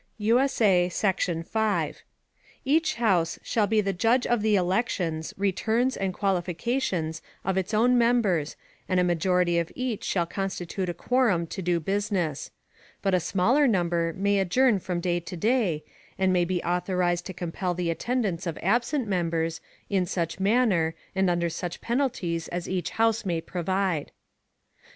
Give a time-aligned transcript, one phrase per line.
[0.17, 2.01] [USA] Section 5.
[2.65, 7.99] Each House shall be the Judge of the Elections, Returns and Qualifications of its own
[7.99, 8.55] Members
[8.89, 12.49] and a Majority of each shall constitute a Quorum to do Business;
[13.03, 15.83] but a smaller Number may adjourn from day to day,
[16.17, 21.29] and may be authorized to compel the Attendance of absent Members, in such Manner, and
[21.29, 24.09] under such Penalties as each House may provide.